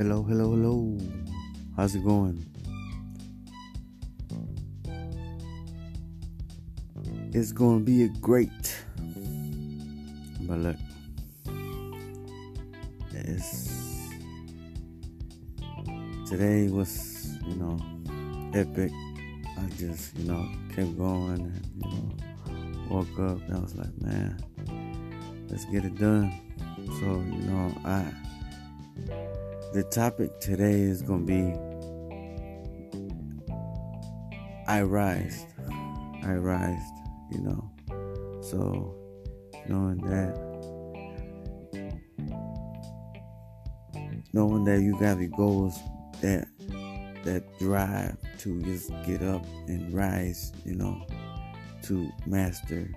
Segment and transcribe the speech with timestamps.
[0.00, 0.98] Hello, hello, hello.
[1.76, 2.42] How's it going?
[7.34, 8.78] It's going to be a great.
[10.40, 10.76] But look,
[13.12, 14.08] it's
[16.26, 17.78] today was, you know,
[18.54, 18.92] epic.
[19.58, 22.10] I just, you know, kept going and, you know,
[22.88, 24.42] woke up and I was like, man,
[25.50, 26.32] let's get it done.
[26.86, 28.10] So, you know, I
[29.72, 31.70] the topic today is going to be
[34.66, 35.46] I rise.
[36.22, 36.82] I rise,
[37.30, 37.70] you know.
[38.40, 38.94] So,
[39.68, 40.36] knowing that,
[44.32, 45.76] knowing that you got the goals
[46.20, 46.46] that
[47.24, 51.04] that drive to just get up and rise, you know,
[51.82, 52.88] to master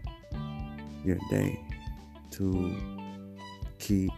[1.03, 1.59] your day,
[2.31, 2.77] to
[3.79, 4.11] keep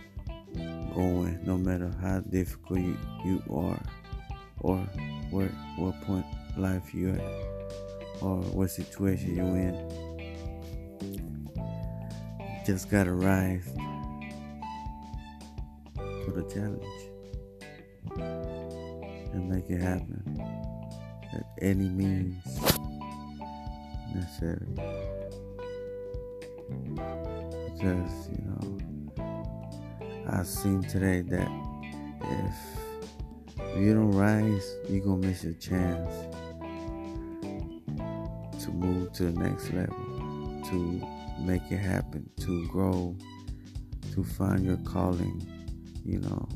[0.95, 3.79] going no matter how difficult you, you are
[4.61, 4.77] or
[5.29, 6.25] where what point
[6.57, 7.21] life you're at
[8.21, 9.75] or what situation you're in.
[12.65, 13.71] Just gotta rise
[15.95, 16.83] to the challenge
[19.33, 20.41] and make it happen
[21.33, 22.43] at any means
[24.15, 24.65] necessary.
[27.75, 28.94] Because, you know,
[30.27, 31.51] I've seen today that
[32.21, 36.11] if you don't rise, you're gonna miss your chance
[38.63, 39.95] to move to the next level,
[40.69, 41.07] to
[41.39, 43.15] make it happen, to grow,
[44.13, 45.45] to find your calling,
[46.03, 46.49] you know.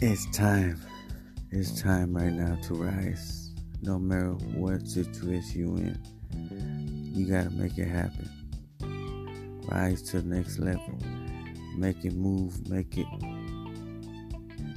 [0.00, 0.80] It's time.
[1.52, 3.54] It's time right now to rise.
[3.82, 8.28] No matter what situation you're in, you gotta make it happen
[9.68, 10.98] rise to the next level.
[11.76, 13.06] Make it move, make it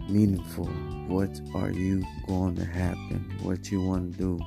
[0.09, 0.65] meaningful.
[1.07, 3.37] What are you going to happen?
[3.41, 4.39] What you want to do?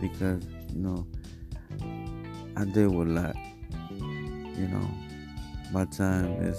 [0.00, 1.06] Because, you know,
[2.56, 3.36] I deal with a lot.
[3.90, 4.90] You know,
[5.72, 6.58] my time is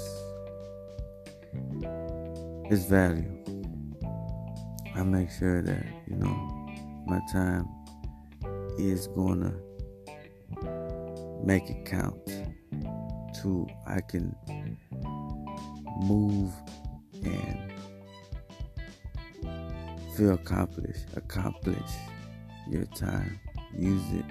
[2.70, 3.32] is value.
[4.96, 6.66] I make sure that, you know,
[7.06, 7.68] my time
[8.78, 9.54] is gonna
[11.44, 12.20] make it count
[13.46, 14.36] to I can
[16.02, 16.52] move
[17.24, 17.72] and
[20.16, 21.06] feel accomplished.
[21.16, 21.92] Accomplish
[22.68, 23.40] your time.
[23.78, 24.26] Use it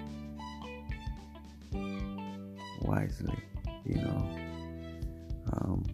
[2.82, 3.38] wisely.
[3.86, 4.38] You know.
[5.52, 5.84] Um,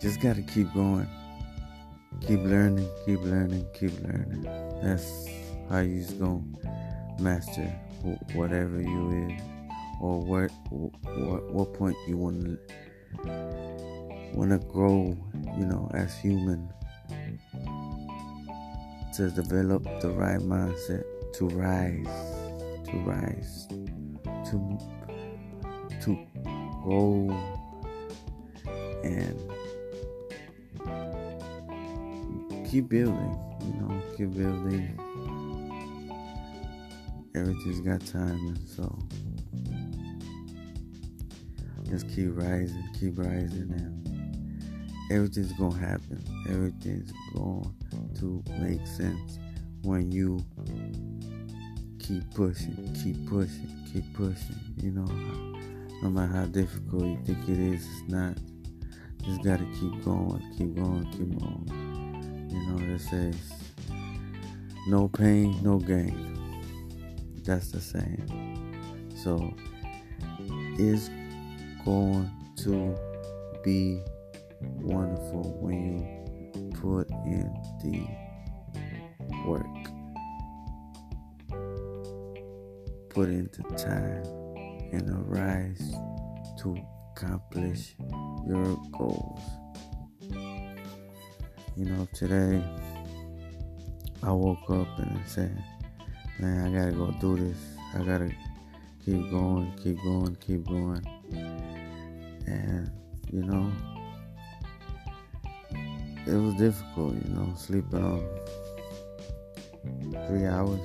[0.00, 1.08] just gotta keep going.
[2.20, 4.42] Keep learning, keep learning, keep learning.
[4.82, 5.26] That's
[5.70, 6.42] how you just gonna
[7.18, 7.72] master
[8.34, 9.53] whatever you is
[10.00, 12.58] or what what, what point you want to
[14.34, 15.16] want to grow
[15.58, 16.68] you know as human
[19.14, 22.06] to develop the right mindset to rise
[22.84, 23.66] to rise
[24.44, 24.78] to
[26.00, 26.18] to
[26.82, 27.30] grow
[29.04, 29.38] and
[32.68, 34.98] keep building you know keep building.
[37.34, 38.96] Everything's got time and so
[41.94, 46.20] just keep rising, keep rising, and everything's gonna happen.
[46.50, 47.72] Everything's going
[48.16, 49.38] to make sense
[49.82, 50.44] when you
[52.00, 54.58] keep pushing, keep pushing, keep pushing.
[54.76, 55.04] You know,
[56.02, 58.36] no matter how difficult you think it is, it's not.
[59.24, 62.48] Just gotta keep going, keep going, keep going.
[62.50, 63.36] You know, it says,
[64.88, 66.34] no pain, no gain.
[67.44, 68.74] That's the saying.
[69.22, 69.54] So,
[70.76, 71.08] it's
[71.84, 72.96] going to
[73.62, 74.02] be
[74.62, 75.82] wonderful when
[76.54, 78.06] you put in the
[79.46, 79.66] work.
[83.10, 84.24] Put in the time
[84.92, 85.94] and arise
[86.60, 86.76] to
[87.12, 87.94] accomplish
[88.46, 89.40] your goals.
[91.76, 92.62] You know, today
[94.22, 95.62] I woke up and I said,
[96.38, 97.58] man, I gotta go do this.
[97.94, 98.32] I gotta
[99.04, 101.04] keep going, keep going, keep going
[102.46, 102.90] and
[103.32, 103.72] you know
[106.26, 108.24] it was difficult you know sleeping on
[110.26, 110.80] three hours.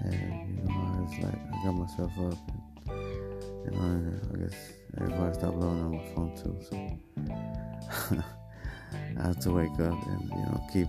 [0.00, 2.38] And you know I was like I got myself up
[3.66, 6.76] and you know I guess everybody stopped blowing on my phone too so
[9.18, 10.88] I have to wake up and you know keep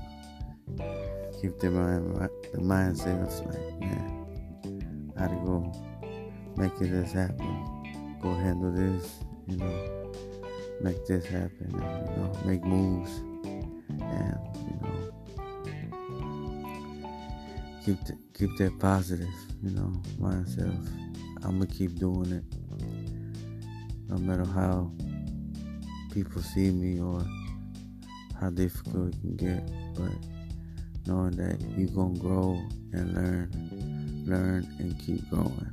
[1.41, 3.23] keep the mind the mindset.
[3.23, 5.88] Of like man I had to go
[6.59, 8.19] make this happen.
[8.21, 10.11] Go handle this, you know,
[10.81, 13.11] make this happen, you know, make moves,
[13.87, 15.11] and you know,
[17.85, 19.33] keep the, keep that positive,
[19.63, 20.75] you know, myself.
[21.43, 22.43] I'm gonna keep doing it,
[24.09, 24.91] no matter how
[26.13, 27.23] people see me or
[28.37, 29.65] how difficult it can get,
[29.95, 30.11] but
[31.07, 35.71] knowing that you're gonna grow and learn, learn and keep growing.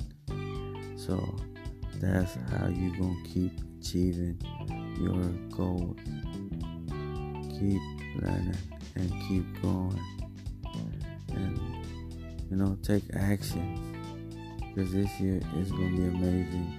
[1.06, 1.36] So
[2.00, 4.36] that's how you're gonna keep achieving
[5.00, 5.22] your
[5.56, 5.96] goals.
[7.52, 7.80] Keep
[8.20, 8.56] learning
[8.96, 10.00] and keep going.
[11.32, 11.60] And
[12.50, 13.94] you know, take action.
[14.74, 16.74] Because this year is gonna be amazing.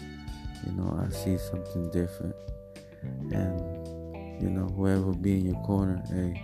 [0.65, 2.35] You know, I see something different.
[3.31, 6.43] And you know, whoever be in your corner, hey,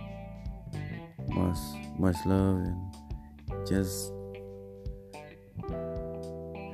[1.28, 1.58] much
[1.98, 4.10] much love and just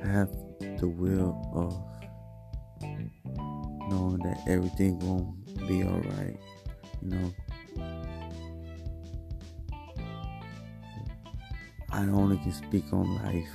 [0.03, 0.29] have
[0.81, 1.77] the will of
[3.89, 6.39] knowing that everything won't be alright.
[7.03, 7.33] You know.
[11.91, 13.49] I only can speak on life.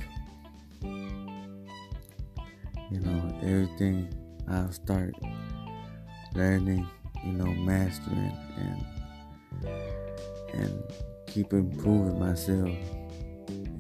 [2.90, 4.08] You know, everything
[4.48, 5.14] I'll start
[6.34, 6.86] learning,
[7.24, 8.84] you know, mastering and
[10.54, 10.82] and
[11.26, 12.70] keep improving myself,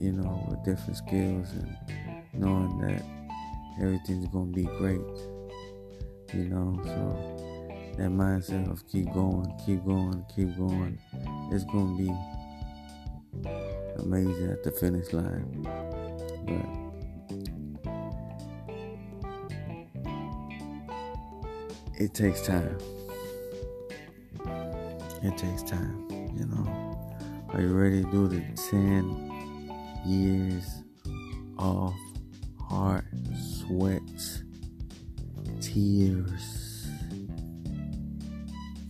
[0.00, 1.76] you know, with different skills and
[2.34, 3.15] knowing that
[3.80, 5.00] everything's gonna be great.
[6.34, 10.98] You know, so that mindset of keep going, keep going, keep going,
[11.52, 12.12] it's gonna be
[13.98, 15.62] amazing at the finish line.
[16.46, 16.66] But
[21.98, 22.78] it takes time.
[25.22, 26.06] It takes time,
[26.36, 26.66] you know.
[27.50, 30.82] Are you ready to do the 10 years
[31.58, 31.94] of
[32.60, 33.04] heart,
[33.66, 34.02] sweat,
[35.60, 36.88] tears?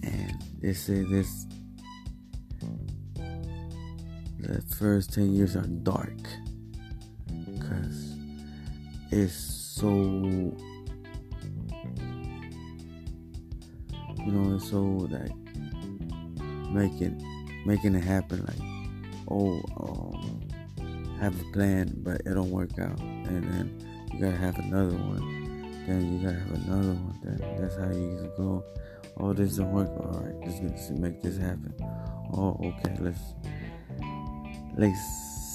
[0.02, 1.46] And they say this
[4.46, 6.16] the first 10 years are dark
[7.52, 8.14] because
[9.10, 10.54] it's so you
[14.26, 15.32] know it's so like
[16.70, 17.20] making
[17.66, 18.60] making it happen like
[19.30, 20.40] oh um,
[21.18, 23.75] have a plan but it don't work out and then
[24.16, 25.84] you gotta have another one.
[25.86, 27.20] Then you gotta have another one.
[27.22, 28.64] Then that's how you go
[29.18, 29.88] oh this don't work.
[29.88, 31.74] All right let's make this happen.
[32.32, 33.34] Oh okay let's
[34.76, 35.00] let's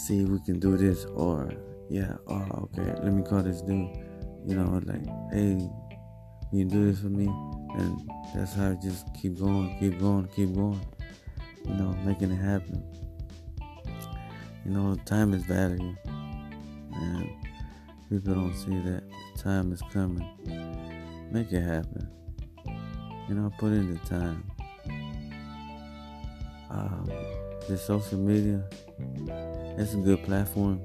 [0.05, 1.05] see if we can do this.
[1.05, 1.51] Or
[1.89, 3.89] yeah oh okay let me call this dude.
[4.45, 5.67] You know like hey
[6.53, 7.25] you do this for me?
[7.77, 7.99] And
[8.35, 10.81] that's how I just keep going keep going keep going.
[11.65, 12.83] You know making it happen.
[14.65, 15.95] You know time is valuable.
[16.93, 17.40] And
[18.11, 19.03] people don't see that
[19.33, 20.27] the time is coming.
[21.31, 22.09] Make it happen.
[23.29, 24.43] You know put in the time.
[26.69, 27.09] Um,
[27.69, 28.63] the social media
[29.77, 30.81] it's a good platform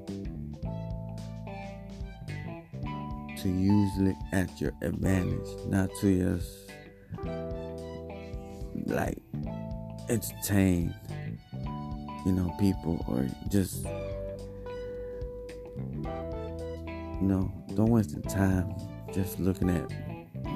[3.37, 6.71] to use it at your advantage, not to just
[8.85, 9.17] like
[10.07, 10.95] entertain,
[12.25, 13.85] you know, people or just
[17.21, 18.73] you know, don't waste the time
[19.13, 19.89] just looking at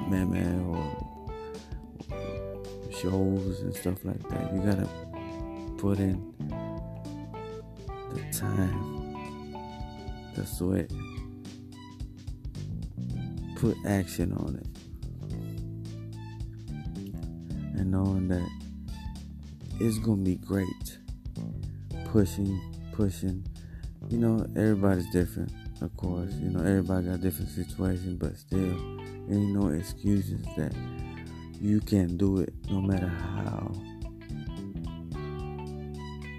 [0.08, 1.08] man man or
[2.92, 4.52] shows and stuff like that.
[4.54, 4.88] You gotta
[5.78, 6.32] put in
[8.14, 9.14] the time,
[10.34, 10.90] the sweat,
[13.56, 14.66] put action on it,
[17.78, 18.48] and knowing that
[19.80, 20.98] it's gonna be great.
[22.06, 22.60] Pushing,
[22.92, 23.44] pushing.
[24.10, 25.50] You know, everybody's different,
[25.82, 26.32] of course.
[26.34, 28.76] You know, everybody got different situations, but still,
[29.30, 30.74] ain't no excuses that
[31.60, 33.72] you can't do it no matter how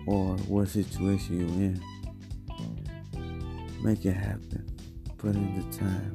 [0.05, 1.81] or what situation you're in.
[3.83, 4.69] Make it happen.
[5.17, 6.13] Put in the time.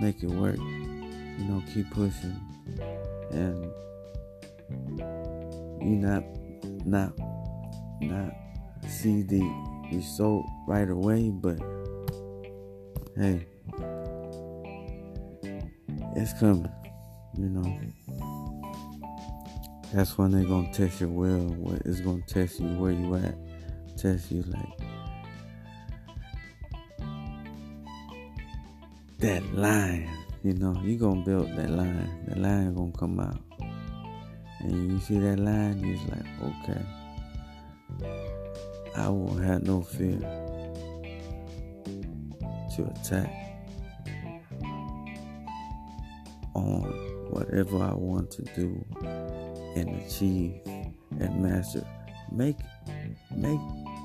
[0.00, 0.58] Make it work.
[0.58, 2.40] You know, keep pushing.
[3.30, 3.70] And
[5.80, 6.24] you not
[6.84, 7.12] not
[8.00, 8.32] not
[8.88, 9.42] see the
[9.92, 11.58] result right away, but
[13.16, 13.46] hey,
[16.14, 16.70] it's coming,
[17.36, 17.80] you know.
[19.92, 21.74] That's when they're gonna test your will.
[21.84, 23.34] It's gonna test you where you at.
[23.96, 24.78] Test you like
[29.18, 30.10] that line.
[30.42, 32.24] You know, you gonna build that line.
[32.28, 33.40] That line gonna come out.
[34.60, 36.26] And you see that line, it's like,
[36.64, 36.82] okay.
[38.96, 40.18] I won't have no fear
[42.76, 43.46] to attack.
[46.56, 46.84] on
[47.30, 48.84] whatever I want to do
[49.76, 50.58] and achieve
[51.20, 51.86] and master.
[52.32, 52.56] Make
[53.36, 53.60] make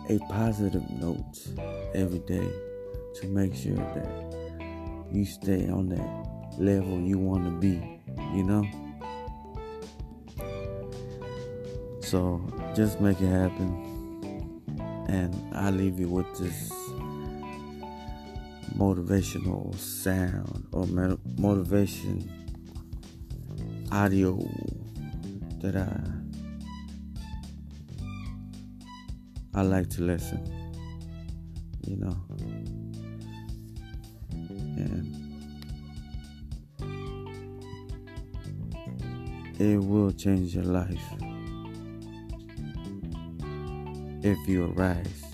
[0.10, 1.40] a positive note
[1.96, 2.50] every day
[3.16, 8.02] to make sure that you stay on that level you want to be,
[8.36, 8.66] you know?
[12.02, 12.42] So
[12.76, 13.88] just make it happen.
[15.08, 16.81] And I leave you with this
[18.78, 20.88] motivational sound or
[21.38, 22.30] motivation
[23.92, 24.38] audio
[25.62, 26.22] that I
[29.54, 30.42] I like to listen,
[31.86, 32.16] you know,
[34.78, 35.14] and
[39.60, 41.04] it will change your life
[44.24, 45.31] if you arise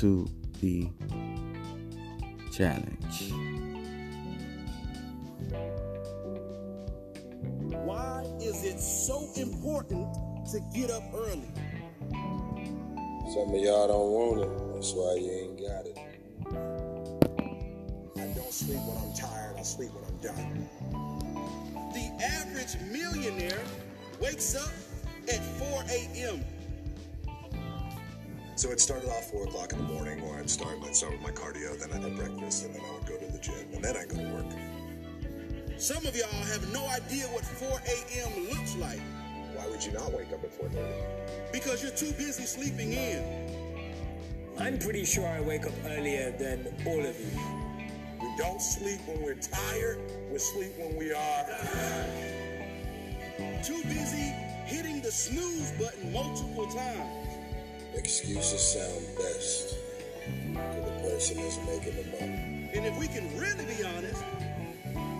[0.00, 0.26] to
[0.62, 0.88] the
[2.50, 3.32] challenge.
[7.84, 10.08] Why is it so important
[10.52, 11.52] to get up early?
[13.34, 14.74] Some of y'all don't want it.
[14.74, 15.98] That's why you ain't got it.
[18.16, 19.56] I don't sleep when I'm tired.
[19.58, 20.66] I sleep when I'm done.
[21.92, 23.60] The average millionaire
[24.18, 24.72] wakes up
[25.28, 26.42] at 4 a.m.
[28.60, 31.22] So it started off 4 o'clock in the morning where I'd start, I'd start with
[31.22, 33.82] my cardio, then I'd have breakfast, and then I would go to the gym, and
[33.82, 34.44] then I'd go to work.
[35.78, 38.50] Some of y'all have no idea what 4 a.m.
[38.50, 39.00] looks like.
[39.54, 41.52] Why would you not wake up at 4.30?
[41.54, 43.80] Because you're too busy sleeping in.
[44.58, 47.40] I'm pretty sure I wake up earlier than all of you.
[48.20, 50.00] We don't sleep when we're tired.
[50.30, 52.04] We sleep when we are uh,
[53.64, 54.34] too busy
[54.66, 57.19] hitting the snooze button multiple times.
[57.94, 59.76] Excuses sound best
[60.34, 62.74] to the person that's making them up.
[62.74, 64.22] And if we can really be honest,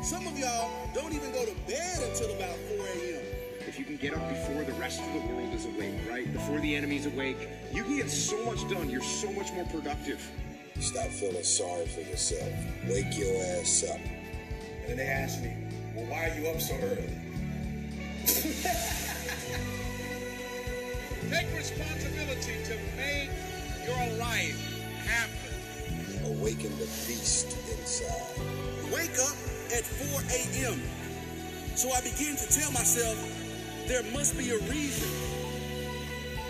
[0.02, 3.22] some of y'all don't even go to bed until about 4 a.m.
[3.66, 6.32] If you can get up before the rest of the world is awake, right?
[6.32, 7.36] Before the enemy's awake,
[7.72, 8.88] you can get so much done.
[8.88, 10.26] You're so much more productive.
[10.78, 12.52] Stop feeling sorry for yourself.
[12.88, 13.98] Wake your ass up.
[13.98, 15.54] And then they ask me,
[15.94, 17.10] well, why are you up so early?
[21.30, 23.30] Take responsibility to make
[23.86, 24.58] your life
[25.06, 25.54] happen.
[26.26, 28.34] Awaken the beast inside.
[28.92, 29.36] Wake up
[29.70, 30.82] at 4 a.m.
[31.76, 33.16] So I begin to tell myself
[33.86, 35.08] there must be a reason.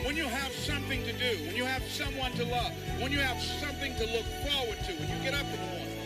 [0.06, 3.40] When you have something to do, when you have someone to love, when you have
[3.60, 6.00] something to look forward to, when you get up in the morning.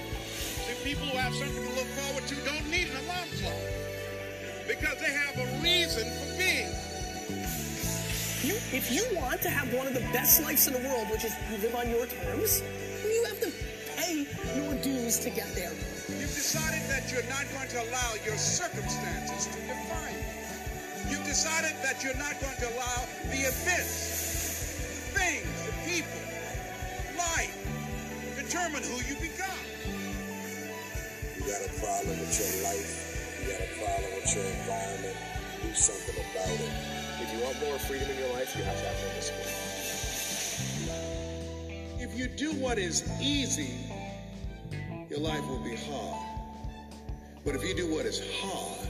[0.67, 3.63] See, people who have something to look forward to don't need an alarm clock
[4.67, 6.75] because they have a reason for being.
[8.45, 11.25] You, if you want to have one of the best lives in the world, which
[11.25, 12.61] is you live on your terms,
[13.01, 13.51] you have to
[13.97, 15.73] pay your dues to get there.
[16.21, 21.17] You've decided that you're not going to allow your circumstances to define you.
[21.17, 24.77] You've decided that you're not going to allow the events,
[25.17, 26.21] things, the people,
[27.17, 27.57] life
[28.37, 29.65] determine who you become.
[31.33, 33.41] You got a problem with your life.
[33.41, 35.17] You got a problem with your environment.
[35.63, 37.04] Do something about it.
[37.21, 39.55] If you want more freedom in your life, you have to have more discipline.
[42.01, 43.79] If you do what is easy,
[45.09, 46.27] your life will be hard.
[47.45, 48.89] But if you do what is hard,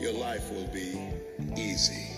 [0.00, 1.00] your life will be
[1.56, 2.08] easy.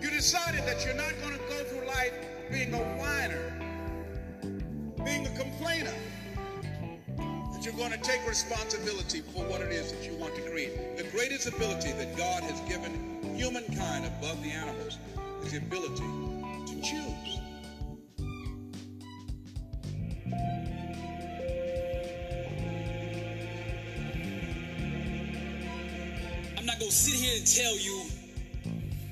[0.00, 2.12] You decided that you're not going to go through life
[2.50, 3.52] being a whiner,
[5.04, 5.94] being a complainer.
[7.64, 10.98] You're going to take responsibility for what it is that you want to create.
[10.98, 12.92] The greatest ability that God has given
[13.34, 14.98] humankind above the animals
[15.42, 16.04] is the ability
[16.66, 17.40] to choose.
[26.58, 28.02] I'm not gonna sit here and tell you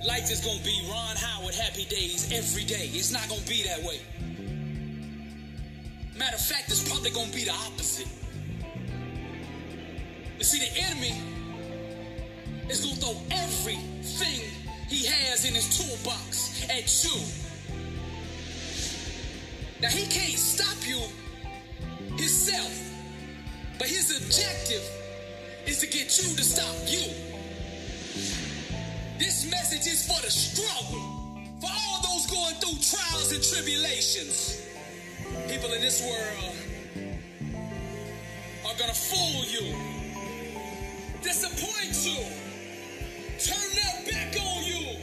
[0.07, 2.91] life is gonna be Ron Howard happy days every day.
[2.93, 4.01] It's not gonna be that way.
[6.19, 8.22] Matter of fact, it's probably gonna be the opposite.
[10.43, 11.23] You see, the enemy
[12.69, 14.41] is gonna throw everything
[14.89, 17.15] he has in his toolbox at you.
[19.81, 20.99] Now he can't stop you
[22.17, 22.75] himself,
[23.79, 24.83] but his objective
[25.65, 27.07] is to get you to stop you.
[29.21, 34.61] This message is for the struggle, for all those going through trials and tribulations.
[35.49, 36.57] People in this world
[38.67, 40.02] are gonna fool you,
[41.23, 42.19] disappoint you,
[43.39, 44.99] turn their back on you.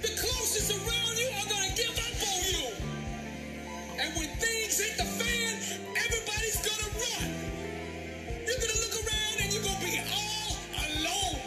[0.00, 2.66] The closest around you are going to give up on you.
[4.00, 5.58] And when things hit the fan,
[5.98, 7.28] everybody's going to run.
[8.46, 10.54] You're going to look around and you're going to be all
[10.86, 11.42] alone.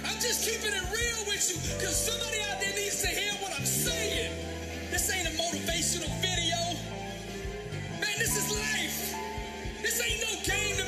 [0.00, 3.52] I'm just keeping it real with you because somebody out there needs to hear what
[3.52, 4.32] I'm saying.
[4.90, 6.56] This ain't a motivational video.
[8.00, 9.14] Man, this is life.
[9.82, 10.85] This ain't no game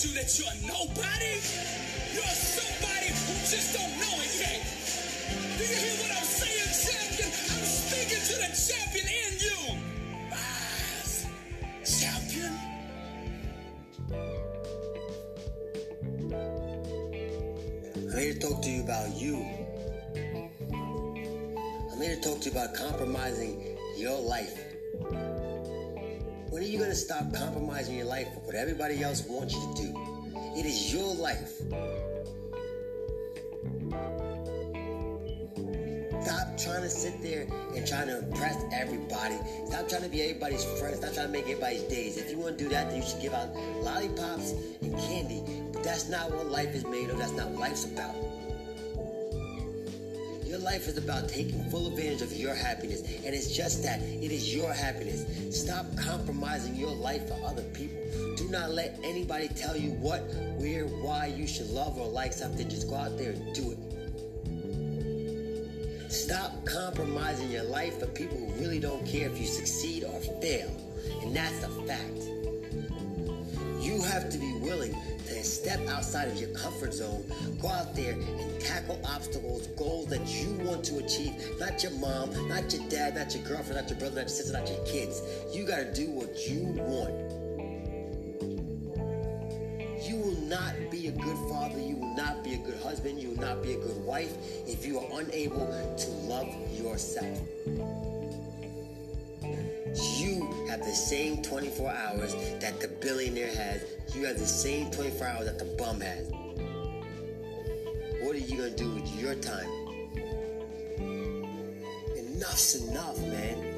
[0.00, 1.34] convince you that you're nobody.
[2.14, 4.60] You're somebody who just don't know it yet.
[5.58, 7.28] Do you hear what I'm saying, champion?
[7.28, 9.58] I'm speaking to the champion in you.
[10.30, 11.26] Rise,
[11.84, 12.54] champion.
[17.96, 19.46] I'm here to talk to you about you.
[21.92, 24.59] I'm here to talk to you about compromising your life.
[26.60, 29.74] When are you going to stop compromising your life for what everybody else wants you
[29.76, 29.98] to do?
[30.58, 31.56] It is your life.
[36.20, 39.38] Stop trying to sit there and trying to impress everybody.
[39.68, 40.94] Stop trying to be everybody's friend.
[40.96, 42.18] Stop trying to make everybody's days.
[42.18, 45.42] If you want to do that, then you should give out lollipops and candy.
[45.72, 47.16] But that's not what life is made of.
[47.16, 48.14] That's not what life's about.
[50.60, 53.00] Your life is about taking full advantage of your happiness.
[53.24, 53.98] And it's just that.
[54.02, 55.24] It is your happiness.
[55.58, 57.96] Stop compromising your life for other people.
[58.36, 60.18] Do not let anybody tell you what,
[60.58, 62.68] where, why you should love or like something.
[62.68, 63.78] Just go out there and do it.
[66.12, 70.70] Stop compromising your life for people who really don't care if you succeed or fail.
[71.22, 72.39] And that's a fact.
[73.80, 74.94] You have to be willing
[75.26, 77.24] to step outside of your comfort zone,
[77.62, 81.32] go out there and tackle obstacles, goals that you want to achieve.
[81.58, 84.52] Not your mom, not your dad, not your girlfriend, not your brother, not your sister,
[84.52, 85.22] not your kids.
[85.52, 87.40] You got to do what you want.
[90.06, 91.80] You will not be a good father.
[91.80, 93.20] You will not be a good husband.
[93.20, 94.34] You will not be a good wife
[94.66, 97.38] if you are unable to love yourself.
[100.90, 103.84] The same 24 hours that the billionaire has.
[104.12, 106.26] You have the same 24 hours that the bum has.
[108.20, 109.70] What are you to do with your time?
[112.18, 113.76] Enough's enough, man.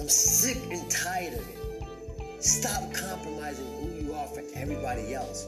[0.00, 2.42] I'm sick and tired of it.
[2.42, 5.46] Stop compromising who you are for everybody else.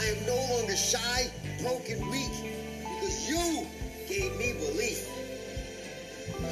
[0.00, 1.30] I am no longer shy,
[1.62, 2.32] broken, weak,
[2.82, 3.68] because you
[4.08, 4.49] gave me.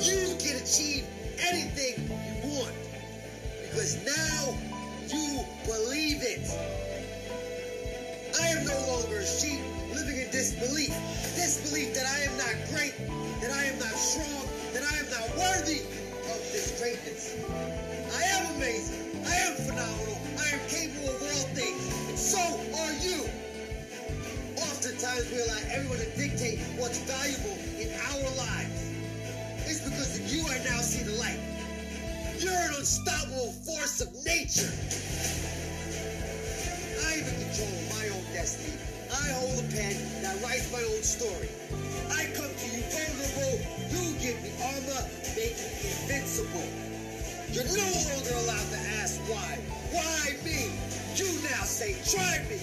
[0.00, 1.04] You can achieve
[1.40, 2.74] anything you want,
[3.62, 4.56] because now
[5.08, 6.46] you believe it.
[8.40, 9.60] I am no longer a sheep
[9.92, 10.94] living in disbelief.
[11.34, 12.94] Disbelief that I am not great,
[13.40, 15.80] that I am not strong, that I am not worthy
[16.30, 17.34] of this greatness.
[18.14, 19.24] I am amazing.
[19.26, 20.18] I am phenomenal.
[20.38, 21.82] I am capable of all things.
[22.08, 23.26] And so are you.
[24.62, 28.67] Oftentimes we allow everyone to dictate what's valuable in our lives.
[30.58, 31.38] You now see the light.
[32.38, 34.66] You're an unstoppable force of nature.
[37.06, 38.74] I am in control of my own destiny.
[39.06, 41.46] I hold a pen that writes my own story.
[42.10, 43.54] I come to you vulnerable.
[43.86, 45.02] You give me armor,
[45.38, 46.66] make me invincible.
[47.54, 49.62] You're no longer allowed to ask why.
[49.94, 50.74] Why me?
[51.14, 52.58] You now say, try me.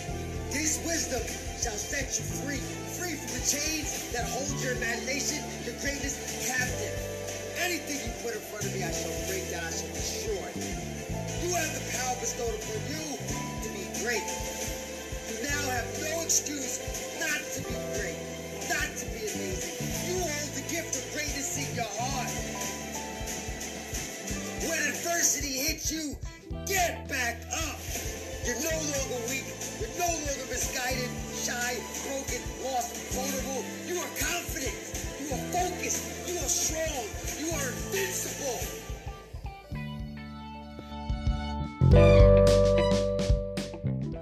[0.51, 1.23] This wisdom
[1.63, 2.59] shall set you free,
[2.99, 6.15] free from the chains that hold your imagination, your greatness
[8.35, 10.51] in front of me, I shall break down, I shall destroy.
[11.39, 13.15] You have the power bestowed upon you
[13.63, 14.27] to be great.
[15.31, 16.83] You now have no excuse
[17.15, 18.19] not to be great,
[18.67, 19.79] not to be amazing.
[20.11, 22.31] You hold the gift of greatness in your heart.
[24.67, 26.19] When adversity hits you,
[26.67, 27.79] get back up.
[28.43, 29.47] You're no longer weak.
[29.79, 31.07] You're no longer misguided,
[31.39, 33.63] shy, broken, lost, vulnerable.
[33.87, 34.75] You are confident.
[35.23, 37.05] You are focused strong.
[37.39, 38.84] You are invincible.